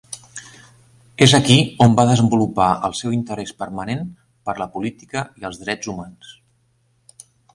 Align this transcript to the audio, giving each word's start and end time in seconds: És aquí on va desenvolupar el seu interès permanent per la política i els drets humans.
És 1.25 1.33
aquí 1.39 1.57
on 1.85 1.93
va 1.99 2.05
desenvolupar 2.11 2.69
el 2.87 2.95
seu 3.01 3.13
interès 3.19 3.53
permanent 3.61 4.01
per 4.49 4.57
la 4.63 4.69
política 4.77 5.25
i 5.43 5.47
els 5.51 5.63
drets 5.65 5.91
humans. 5.93 6.35